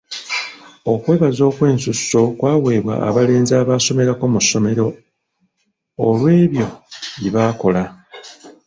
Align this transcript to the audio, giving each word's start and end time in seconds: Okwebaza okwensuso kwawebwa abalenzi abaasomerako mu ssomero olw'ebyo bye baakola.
Okwebaza 0.93 1.41
okwensuso 1.51 2.19
kwawebwa 2.37 2.95
abalenzi 3.07 3.53
abaasomerako 3.61 4.23
mu 4.33 4.39
ssomero 4.45 4.87
olw'ebyo 6.07 6.67
bye 7.19 7.29
baakola. 7.35 7.83